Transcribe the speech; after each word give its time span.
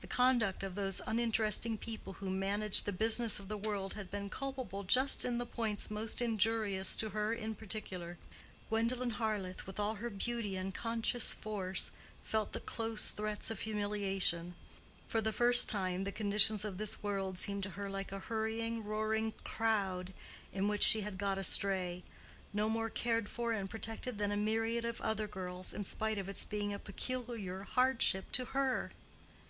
The 0.00 0.06
conduct 0.06 0.62
of 0.62 0.76
those 0.76 1.02
uninteresting 1.06 1.76
people 1.76 2.14
who 2.14 2.30
managed 2.30 2.86
the 2.86 2.90
business 2.90 3.38
of 3.38 3.48
the 3.48 3.58
world 3.58 3.92
had 3.92 4.10
been 4.10 4.30
culpable 4.30 4.82
just 4.82 5.26
in 5.26 5.36
the 5.36 5.44
points 5.44 5.90
most 5.90 6.22
injurious 6.22 6.96
to 6.96 7.10
her 7.10 7.34
in 7.34 7.54
particular. 7.54 8.16
Gwendolen 8.70 9.10
Harleth, 9.10 9.66
with 9.66 9.78
all 9.78 9.96
her 9.96 10.08
beauty 10.08 10.56
and 10.56 10.74
conscious 10.74 11.34
force, 11.34 11.90
felt 12.24 12.52
the 12.54 12.60
close 12.60 13.10
threats 13.10 13.50
of 13.50 13.60
humiliation: 13.60 14.54
for 15.06 15.20
the 15.20 15.34
first 15.34 15.68
time 15.68 16.04
the 16.04 16.12
conditions 16.12 16.64
of 16.64 16.78
this 16.78 17.02
world 17.02 17.36
seemed 17.36 17.64
to 17.64 17.70
her 17.76 17.90
like 17.90 18.10
a 18.10 18.20
hurrying 18.20 18.82
roaring 18.82 19.32
crowd 19.44 20.14
in 20.50 20.66
which 20.66 20.82
she 20.82 21.02
had 21.02 21.18
got 21.18 21.36
astray, 21.36 22.02
no 22.54 22.70
more 22.70 22.88
cared 22.88 23.28
for 23.28 23.52
and 23.52 23.68
protected 23.68 24.16
than 24.16 24.32
a 24.32 24.34
myriad 24.38 24.86
of 24.86 24.98
other 25.02 25.26
girls, 25.28 25.74
in 25.74 25.84
spite 25.84 26.16
of 26.16 26.26
its 26.26 26.46
being 26.46 26.72
a 26.72 26.78
peculiar 26.78 27.64
hardship 27.64 28.32
to 28.32 28.46
her. 28.56 28.92